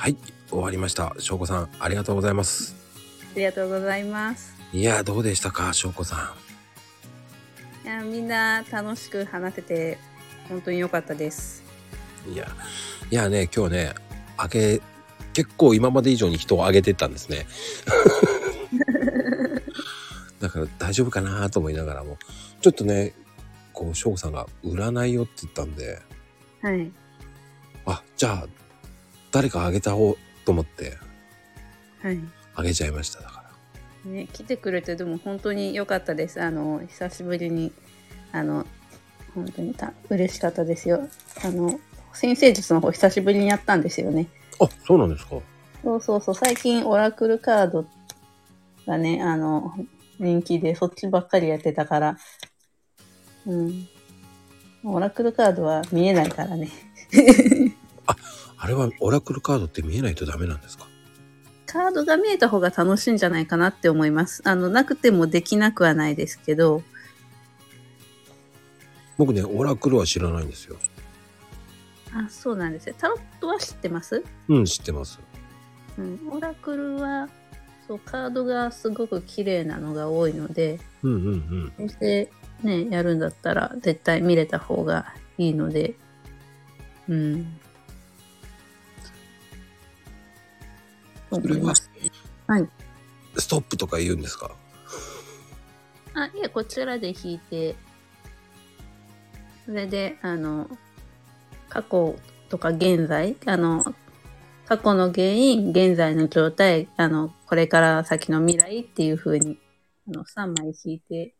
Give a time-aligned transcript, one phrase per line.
[0.00, 0.16] はい、
[0.48, 1.14] 終わりました。
[1.18, 2.74] 翔子さん、ありがとうございます。
[3.34, 4.54] ありがとうございます。
[4.72, 6.34] いや、どうでしたか、翔子さ
[7.84, 9.98] いや、みんな楽しく話せて、
[10.48, 11.62] 本当に良かったです。
[12.26, 12.32] ん。
[12.32, 12.48] いや、
[13.10, 13.94] いやね、今日ね、
[14.38, 14.80] あげ、
[15.34, 17.46] 結構今まで以上に人をあげてったんですね。
[20.40, 22.16] だから大丈夫かなと思いながらも、
[22.62, 23.12] ちょっとね、
[23.74, 26.00] こう、翔子さんが占いよって言ったんで、
[26.62, 26.90] はい。
[27.84, 28.46] あ、じゃあ、
[29.30, 30.96] 誰かあげた方と思って、
[32.02, 32.18] はい。
[32.54, 33.44] あげちゃいました、だか
[34.04, 34.10] ら。
[34.10, 36.40] ね、来てくれて、でも本当に良かったです。
[36.40, 37.72] あの、久しぶりに、
[38.32, 38.66] あの、
[39.34, 41.08] 本当にた嬉しかったですよ。
[41.44, 41.78] あの、
[42.12, 44.28] 先生術の方久しぶりにやったんですよね。
[44.60, 45.36] あ、そうなんですか
[45.82, 47.86] そうそうそう、最近オラクルカード
[48.86, 49.72] がね、あの、
[50.18, 52.16] 人気でそっちばっかりやってたから、
[53.46, 53.88] うん。
[54.84, 56.70] オラクルカードは見えないからね。
[58.62, 60.86] あれはオラクルカードって見えないとダメなんですか？
[61.66, 64.42] カードが見えた方が楽しいんじゃないかなって思います。
[64.44, 66.82] あの、なくてもできなくはないですけど、
[69.16, 70.76] 僕ね、オラクルは知らないんですよ。
[72.12, 72.94] あ、そうなんですよ。
[72.98, 74.24] タロットは知ってます？
[74.48, 75.20] うん、知ってます。
[75.96, 76.20] うん。
[76.30, 77.28] オラクルは、
[77.86, 81.88] そう、カードがすごく綺麗なのが多いので、うんうんうん。
[81.88, 82.32] そして
[82.64, 85.94] ね、やるんだったら絶対見れた方がいいので、
[87.08, 87.60] うん。
[91.30, 91.90] と思います。
[92.46, 92.68] はい。
[93.36, 94.50] ストップとか言うんですか？
[96.14, 97.76] あ、いえ、こちらで引いて、
[99.64, 100.68] それで、あの、
[101.68, 102.16] 過去
[102.48, 103.94] とか現在、あの、
[104.66, 109.58] 過去の原因、現在の状態、あの、これから先の未来っていう風に、
[110.08, 111.34] あの、3枚引いて、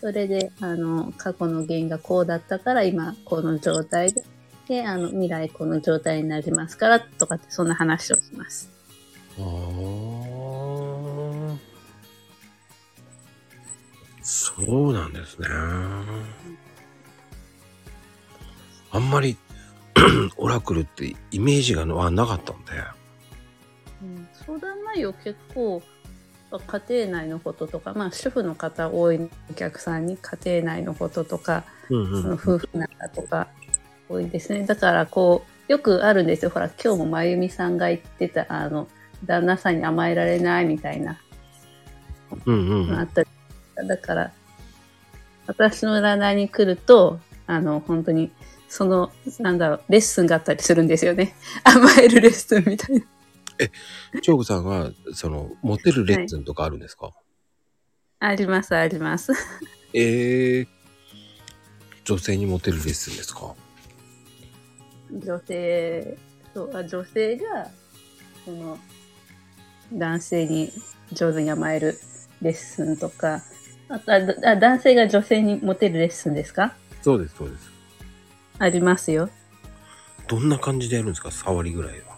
[0.00, 4.24] それで、あの、過去の原因がこうだったから、今、この状態で、
[4.66, 8.73] で、あの、未来この状態になりますから、とかって、そんな話をします。
[9.38, 9.44] ああ。
[14.22, 15.48] そうなんですね。
[18.90, 19.36] あんまり
[20.38, 22.72] オラクルってイメージがはなかったんで。
[24.02, 25.82] うん相談内容結構
[26.66, 33.48] 家庭内のこととか、まあ、主婦の方多いお客さんに家庭内のこととか、うんうんその夫婦仲とか
[34.08, 38.88] 多いですねだからこうよくあるんですよほら今日もまゆみさんが言ってたあの
[39.26, 41.20] 旦那さんに甘えられないみたいな。
[42.46, 43.28] うんうんあったり
[43.88, 44.32] だから
[45.46, 48.32] 私の占いに来るとあの本当に
[48.68, 51.34] そのなんだろうレッスンがあったりするんですよね。
[51.64, 53.04] 甘えるレッスンみたいな。
[54.22, 57.12] 長子さんは、その、モテるレッスンとかあるんですか、
[58.18, 59.32] ありますあります。
[59.92, 60.66] ええ
[62.04, 63.54] 女性にモテるレッスンですか？
[65.12, 66.18] 女性
[66.52, 67.70] そうあ女性が
[68.44, 68.76] その
[69.94, 70.72] 男性に
[71.12, 71.98] 上手に甘える
[72.42, 73.42] レッスンとか
[73.88, 74.16] あとあ
[74.50, 76.74] あ男性が女性にモテるレッスンですか？
[77.02, 77.70] そうです、そうです。
[78.58, 79.28] ありますよ
[80.26, 81.30] どんな感じでやるんですか？
[81.30, 82.14] 触りぐらいは。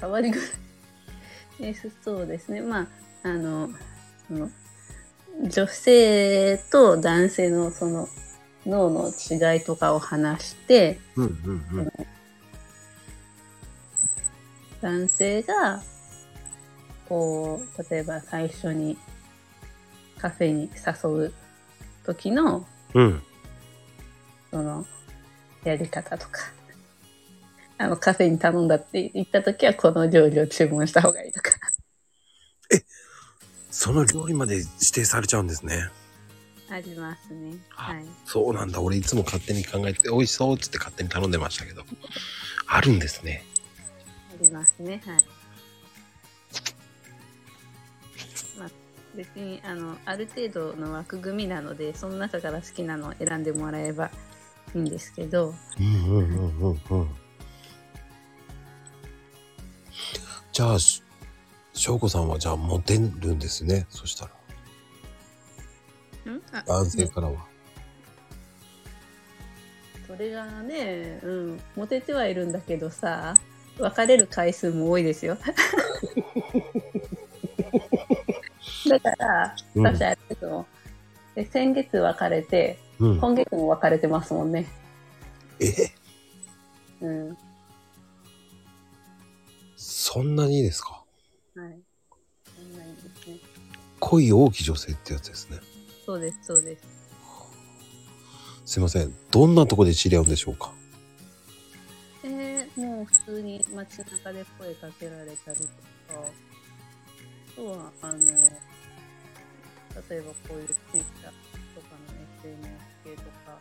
[0.00, 0.48] 触りぐらい？
[1.70, 1.74] え
[2.04, 2.86] そうですねまあ
[3.24, 3.68] あの
[4.28, 4.50] その
[5.48, 8.08] 女性と男性のその
[8.66, 11.24] 脳の違いとかを話してうん
[11.72, 11.92] うんうん。
[14.80, 15.82] 男性が
[17.08, 18.96] こう例えば最初に
[20.18, 21.34] カフェに誘う
[22.04, 23.22] 時のうん。
[24.50, 24.86] その
[25.62, 26.40] やり方とか
[27.76, 31.52] あのカフェに頼んだって言った時はこの料理を注文した方がいいとか
[33.70, 35.88] その料理まで指定されちゃうんですね。
[36.70, 38.80] ありますねはいそうなんだ。
[38.80, 41.84] 俺いつも勝手に考えて、美味しそうっつって勝手に頼んでましたけど。
[42.66, 43.44] あるんですね。
[44.40, 45.24] ありますねはい
[48.58, 48.70] まあ
[49.14, 54.10] 別にあのある程度の枠組みなのでその中から好きなのを選んでもらえば
[54.74, 57.08] いいんですけどうんうんうんうんうん。
[60.52, 61.02] じゃあ、し
[61.72, 63.86] 翔子さんはじゃあモテるんですね？
[63.90, 64.28] そした
[66.26, 66.32] ら。
[66.32, 66.42] ん？
[66.52, 67.46] あ男性からは。
[70.08, 73.34] それがね、うん、モテてはいるんだけどさ、
[73.78, 75.36] 別れる回数も多いですよ。
[78.88, 80.66] だから、うん私あれですもん
[81.34, 83.20] で先月別れて、うん。
[83.20, 84.66] 今月も別れてますもんね。
[85.60, 85.72] え？
[87.00, 87.28] うん。
[87.30, 87.36] は
[89.76, 91.04] そんなにですか？
[91.56, 91.58] い。
[91.58, 93.38] そんなんですね。
[94.00, 95.58] 恋多き女性ってやつですね。
[96.06, 96.82] そうです、そうです。
[98.64, 99.14] すいません。
[99.30, 100.72] どんなとこで知り合うんでしょうか？
[102.30, 105.72] えー、もう普通に街中で声かけられたりとか、
[106.10, 108.26] あとは、あの、例
[110.16, 112.68] えばこういう Twitter とかの SNS
[113.02, 113.58] 系とか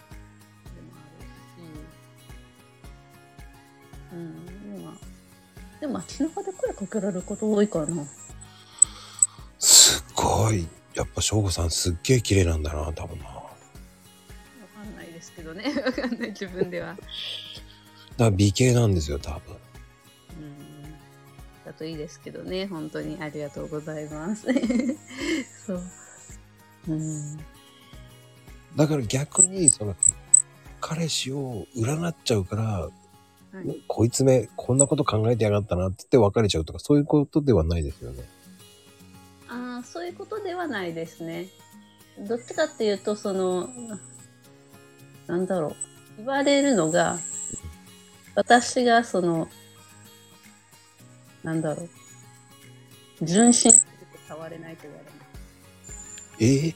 [0.76, 1.28] でもある
[4.06, 4.16] し、う
[4.80, 4.94] ん、まあ、
[5.80, 8.06] でも街中で声かけられること多いかな。
[9.60, 10.68] すごい。
[10.94, 13.26] やっぱ翔吾さんすっげえ綺麗なんだな、多分な。
[13.28, 13.44] わ
[14.76, 15.74] かんないですけどね。
[15.86, 16.98] わかんない、自分では。
[18.18, 19.56] だから美形なんですよ、多分。
[20.40, 20.94] うん。
[21.66, 22.68] だといいですけどね。
[22.68, 24.48] 本当にありがとうございます。
[25.66, 25.82] そう。
[26.90, 27.38] うん。
[28.76, 29.96] だから逆に、その、
[30.80, 32.90] 彼氏を占っちゃうから、は
[33.64, 38.24] い、こいつめ、こんなこと考えてやがったなって言って別れちゃうとか、そういうことではないですよね。
[39.48, 41.48] ああ、そういうことではないですね。
[42.28, 43.70] どっちかっていうと、その、
[45.28, 45.76] なんだろう。
[46.18, 47.20] 言われるのが、
[48.38, 49.50] 私がその、
[51.44, 51.90] なんだろう。
[53.26, 56.36] 純真すぎて変われないと言われます。
[56.40, 56.68] え？
[56.68, 56.76] え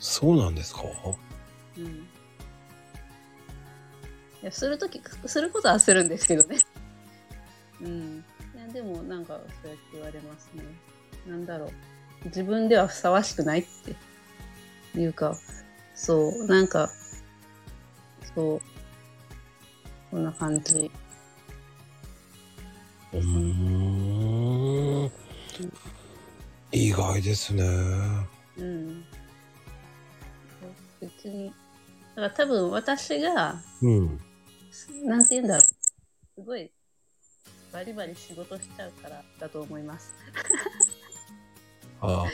[0.00, 0.80] そうなんですか？
[1.76, 1.84] うん。
[1.86, 2.00] い
[4.40, 6.56] や、するとき、することはするんですけどね。
[7.82, 8.24] うん。
[8.56, 10.62] いや、でもなんか、そうやって言われますね。
[11.26, 11.70] なんだろう。
[12.24, 13.66] 自分ではふさわしくないっ
[14.94, 15.36] ていうか、
[15.94, 16.90] そう、なんか、
[18.34, 18.62] そう、
[20.10, 20.90] こんな感じ。
[23.12, 25.10] うーん。
[26.72, 27.64] 意外ですね。
[28.56, 29.04] うん。
[31.00, 31.52] 別に、だ
[32.14, 34.20] から多分私が、うん。
[35.04, 35.62] なんて言うんだろう。
[35.62, 36.70] すごい、
[37.72, 40.14] バリバリ仕事しちゃうからだと思います。
[42.00, 42.26] ああ。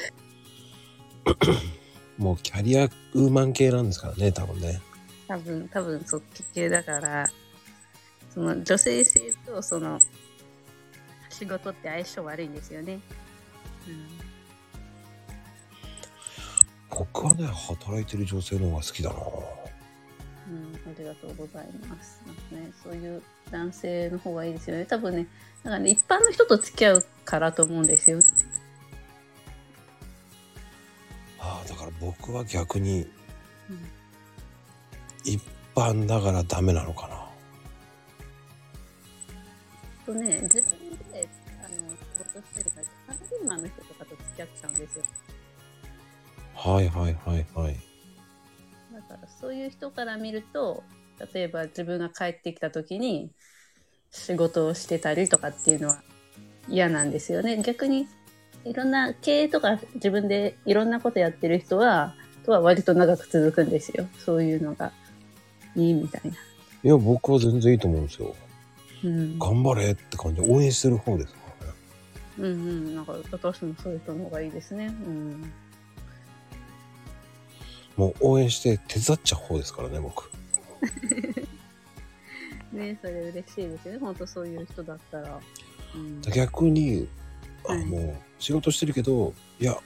[2.18, 4.80] もうキャリアウーマン系なんですからね、多分ね。
[5.26, 7.26] 多分、多分そっち系だから、
[8.34, 10.00] その女性性とその
[11.30, 13.00] 仕事って相性悪いんですよね。
[16.90, 19.16] 僕はね、働いてる女性の方が好きだな。
[20.48, 22.22] うん、うん、ありがとうございます。
[22.26, 24.84] なんかね、そういう男性の方がいいですよね。
[24.84, 25.26] 多分ね、
[25.62, 28.20] なんかね、一般の人と付き合うからと思うんですよ。
[31.40, 33.06] ああ、だから僕は逆に
[33.70, 33.78] うん
[35.24, 35.42] 一
[35.74, 37.23] 般だからダメなのかな。
[40.06, 41.28] とね、自分で
[41.60, 45.04] あの仕事してるから、サラリーマンの人とかと付き合っちゃうんですよ。
[46.54, 47.76] はいはいはいはい。
[48.92, 50.84] だからそういう人から見ると
[51.34, 53.32] 例えば自分が帰ってきた時に
[54.10, 56.02] 仕事をしてたりとかっていうのは
[56.68, 58.06] 嫌なんですよね逆に
[58.64, 62.14] いろんな経営とか自分でいろんなことやってる人は
[62.46, 64.92] とは割と長く続くんですよそういうのが
[65.76, 68.34] いいみたいな、いや、僕は全然いいと思うんですよ。
[69.04, 71.72] うん、頑張れって感じで応援してる方ですからね。
[72.38, 72.96] うんうん。
[72.96, 74.86] なんか私もそういう人の方がいいですね。
[74.86, 75.52] うん。
[77.96, 80.30] もう応援して手伝っちゃう方ですからね、僕。
[82.72, 84.00] ねそれ嬉しいですよね。
[84.00, 85.40] 本当そういう人だったら、
[85.94, 87.08] うん、逆に、
[87.66, 87.84] あはい。
[87.84, 89.78] もう仕事してるけど、いや、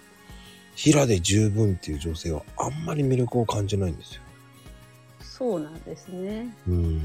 [0.74, 4.22] 平で十分っていう女性はあんまり魅力を感じないんですよ。
[5.20, 7.02] そうなんですね、うん。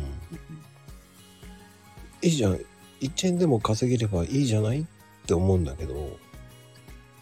[2.23, 2.59] いいじゃん。
[3.01, 4.85] 1円でも稼げればいいじゃないっ
[5.27, 6.17] て思うんだけど、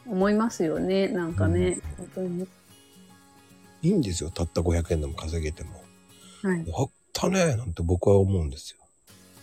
[0.05, 2.47] 思いますよねなんかね、本当に
[3.81, 4.29] いいんですよ。
[4.29, 5.71] たった500円でも稼げても。
[6.43, 8.77] はいやったねなんて僕は思うんですよ。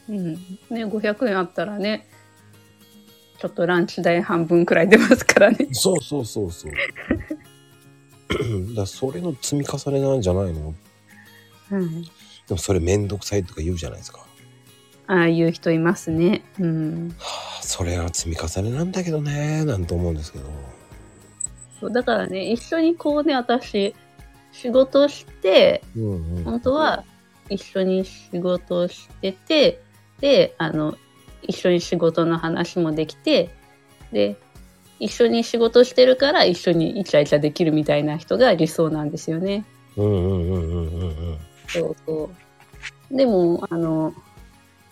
[0.09, 0.35] うん、
[0.71, 2.09] ね500円あったらね
[3.39, 6.73] ちょっとランチ代半分くらい出ますからねそうそうそうそう。
[8.75, 10.75] だそれの積み重ねなんじゃないの？
[11.73, 12.09] うんで
[12.51, 14.25] もそれめんどくさいとか言うじゃないですか。
[15.09, 20.45] ああいう人いますねうんはあ、それは積み重ねなんだけどねなんて思うんですけど。
[21.81, 23.95] そうだからね一緒にこうね私
[24.53, 26.45] 仕事してうんうん。
[26.45, 27.05] 本当は
[27.49, 29.81] 一緒に仕事をしてて
[30.21, 30.97] であの
[31.43, 33.51] 一緒に仕事の話もできて
[34.13, 34.37] で
[35.01, 39.65] 一緒に仕事してるから一緒にイチャイチャできるみたいな人が理想なんですよね。
[39.97, 41.39] うんうんうんうんうんうん。
[41.69, 42.31] そうそ
[43.11, 43.17] う。
[43.17, 44.13] でも、あの、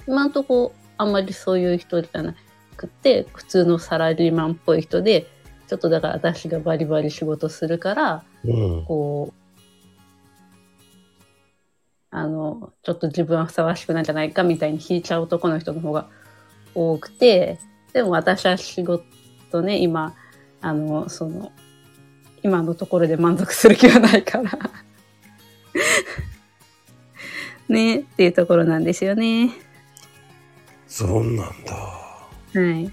[0.06, 2.34] 今んとこ、あんまりそういう人じゃな
[2.76, 5.26] くて、普通のサラリーマンっぽい人で、
[5.66, 8.84] ちょっとだから私がバリバリ仕事するから、うん。
[8.84, 9.34] こう、
[12.10, 16.08] あの、ちょっと自分はふさわしくないんじゃないかみたいに引いちゃう男の人の方が
[16.74, 17.58] 多くて、
[17.92, 20.14] でも私は仕事ね、今、
[20.60, 21.52] あの、その、
[22.42, 24.50] 今のところで満足する気はないから。
[27.68, 29.65] ね、っていうところなんですよね。
[30.86, 31.74] そうなんだ。
[31.74, 32.90] はい。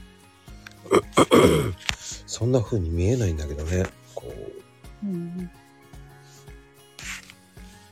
[2.27, 3.85] そんな風に見えないんだけどね。
[4.15, 4.33] こ
[5.03, 5.49] う、うん、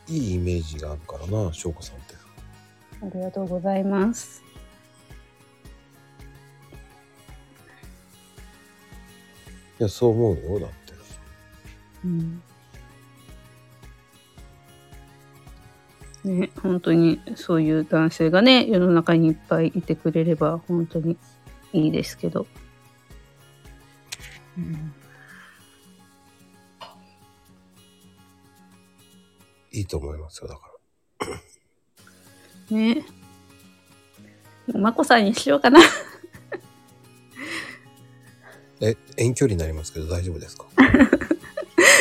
[0.07, 2.15] いいイメージがあるからな、翔子さんって。
[3.03, 4.43] ありがとうございます。
[9.79, 10.93] いや、そう思うよ、だって。
[12.05, 12.43] うん。
[16.23, 21.17] ね、本当にそういう男性がね、世の中にいっぱいいてくれれば本当に
[21.73, 22.45] いいですけど。
[24.57, 24.93] うん、
[29.71, 30.61] いいと思いますよ、だか
[32.71, 32.77] ら。
[32.77, 33.03] ね。
[34.73, 35.79] まこさんにしようかな。
[38.79, 40.65] え、遠距離になりますけど大丈夫ですか？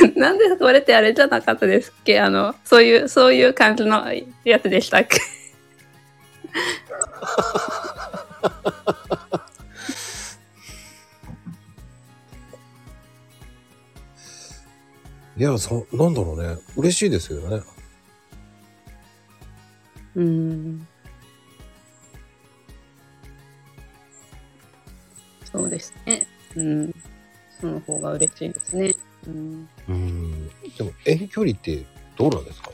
[0.16, 2.20] なんでこれってあれじゃなかったですっけ？
[2.20, 4.04] あの、そういう、そういう感じの
[4.44, 5.18] やつでしたっけ？
[15.36, 16.56] いや、そ、なんだろうね。
[16.76, 17.62] 嬉しいですよね。
[20.16, 20.86] うん。
[25.50, 26.26] そうですね。
[26.56, 26.94] うん。
[27.60, 28.92] その方が嬉しいですね。
[29.30, 29.68] うん。
[29.88, 30.48] うん。
[30.76, 31.84] でも、遠距離って
[32.16, 32.70] どうなんですか？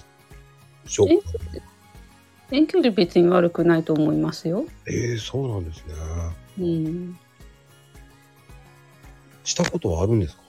[0.86, 1.22] 翔子遠
[2.52, 4.66] 遠距離別に悪くないと思いますよ。
[4.86, 5.94] ええそうなんですね。
[6.60, 7.18] うん。
[9.42, 10.42] したことはあるんですか？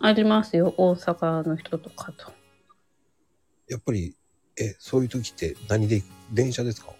[0.00, 0.74] ありますよ。
[0.76, 2.32] 大阪の人とかと。
[3.68, 4.16] やっぱり、
[4.58, 6.02] え、そういう時って何で、
[6.32, 6.92] 電車ですか？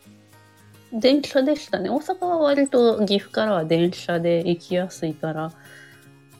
[0.92, 1.90] 電車でしたね。
[1.90, 5.52] 大阪は割と岐阜からは電車で行きやすいから、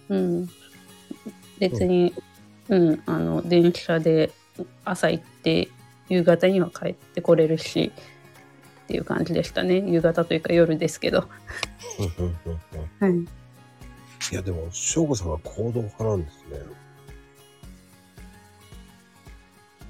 [0.08, 0.48] うん。
[1.68, 2.14] 別に、
[2.68, 4.30] うん、あの、電車で
[4.84, 5.68] 朝行って、
[6.08, 7.92] 夕方には帰ってこれるし、
[8.84, 9.76] っていう感じでしたね。
[9.78, 11.20] 夕方というか夜ですけど。
[13.00, 13.12] はい。
[13.12, 16.58] いや、でも、翔子さんは行動派なんですね。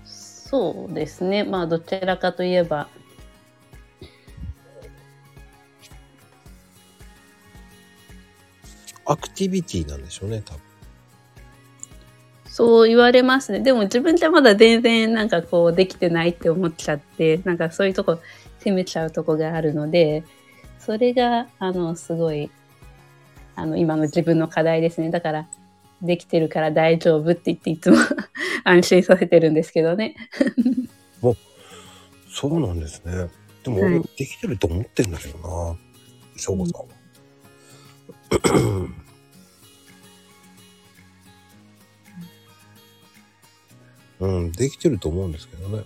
[0.05, 1.43] そうですね。
[1.43, 2.89] まあ、どちらかといえば、
[9.07, 10.64] アクティビティなんでしょうね、多分。
[12.55, 13.59] そう言われますね。
[13.59, 18.21] でも自分じゃまだ全然なんかこうできてないって思っちゃって、なんかそういうとこ
[18.61, 20.23] 責めちゃうとこがあるので、
[20.79, 22.53] それがあのすごい
[23.57, 25.11] あの今の自分の課題ですね。
[25.11, 25.49] だから
[26.01, 27.97] できてるから大丈夫って言っていつも
[28.63, 30.15] 安心させてるんですけどね。
[32.31, 33.31] そうなんですね。
[33.65, 35.77] でも、はい俺できてると思ってんだけどな、
[36.37, 36.83] 翔子さん
[38.87, 38.95] は。
[44.25, 45.85] うん、できてると思うんですけどね。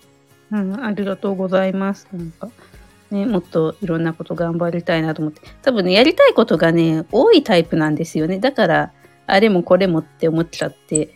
[0.50, 2.08] うん、ありがとうございます。
[2.12, 2.48] なんか
[3.10, 5.40] ね、もっといろんなこと頑張りたいなと思って。
[5.62, 8.38] 多分ね、やりたいことがね、多いタイプなんですよね。
[8.38, 8.92] だから、
[9.26, 11.14] あれもこれもって思っちゃって。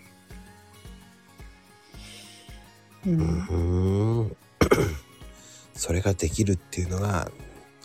[3.07, 4.37] うんん。
[5.75, 7.31] それができるっていうのが、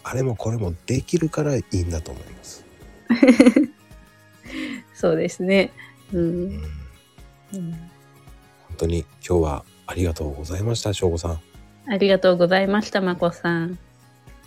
[0.04, 2.66] あれもこれもできるからいいんだと思います。
[4.94, 5.72] そうですね。
[6.14, 6.18] う。
[6.18, 6.64] うんん、
[7.54, 7.97] うん本
[8.78, 11.40] 当に今日はありがとうございました、翔吾さん。
[11.90, 13.78] ありがとうございました、まこさん。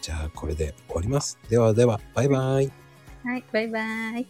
[0.00, 1.38] じゃあこれで終わります。
[1.48, 2.70] ではでは、バイバイ。
[3.24, 4.26] はい、バイバイ。